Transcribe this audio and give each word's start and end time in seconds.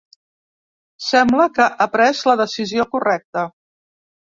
Sembla 1.09 1.47
que 1.59 1.69
ha 1.69 1.89
pres 1.99 2.25
la 2.33 2.39
decisió 2.43 2.91
correcta. 2.99 3.51